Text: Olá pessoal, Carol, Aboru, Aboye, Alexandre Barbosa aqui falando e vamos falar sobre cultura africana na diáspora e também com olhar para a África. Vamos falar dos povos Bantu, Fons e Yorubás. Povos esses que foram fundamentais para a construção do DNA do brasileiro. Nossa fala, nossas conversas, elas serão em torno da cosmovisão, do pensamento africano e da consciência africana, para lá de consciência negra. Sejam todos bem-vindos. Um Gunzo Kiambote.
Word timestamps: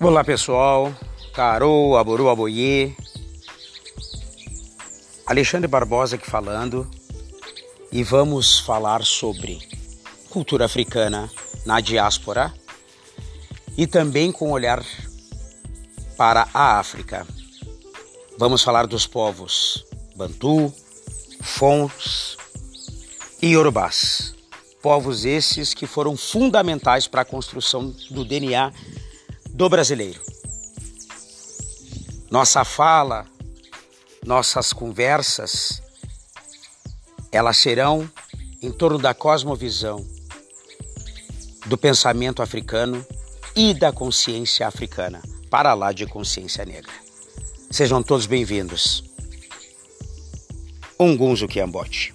Olá 0.00 0.24
pessoal, 0.24 0.92
Carol, 1.32 1.96
Aboru, 1.96 2.28
Aboye, 2.28 2.96
Alexandre 5.24 5.68
Barbosa 5.68 6.16
aqui 6.16 6.28
falando 6.28 6.86
e 7.92 8.02
vamos 8.02 8.58
falar 8.58 9.04
sobre 9.04 9.60
cultura 10.28 10.64
africana 10.64 11.30
na 11.64 11.80
diáspora 11.80 12.52
e 13.78 13.86
também 13.86 14.32
com 14.32 14.50
olhar 14.50 14.84
para 16.16 16.48
a 16.52 16.80
África. 16.80 17.24
Vamos 18.36 18.62
falar 18.62 18.88
dos 18.88 19.06
povos 19.06 19.86
Bantu, 20.16 20.74
Fons 21.40 22.36
e 23.40 23.52
Yorubás. 23.52 24.34
Povos 24.82 25.24
esses 25.24 25.72
que 25.72 25.86
foram 25.86 26.16
fundamentais 26.16 27.06
para 27.06 27.22
a 27.22 27.24
construção 27.24 27.94
do 28.10 28.24
DNA 28.24 28.72
do 29.54 29.68
brasileiro. 29.68 30.20
Nossa 32.28 32.64
fala, 32.64 33.24
nossas 34.26 34.72
conversas, 34.72 35.80
elas 37.30 37.56
serão 37.56 38.10
em 38.60 38.72
torno 38.72 38.98
da 38.98 39.14
cosmovisão, 39.14 40.04
do 41.66 41.78
pensamento 41.78 42.42
africano 42.42 43.06
e 43.54 43.72
da 43.72 43.92
consciência 43.92 44.66
africana, 44.66 45.22
para 45.48 45.72
lá 45.72 45.92
de 45.92 46.04
consciência 46.04 46.64
negra. 46.64 46.92
Sejam 47.70 48.02
todos 48.02 48.26
bem-vindos. 48.26 49.04
Um 50.98 51.16
Gunzo 51.16 51.46
Kiambote. 51.46 52.12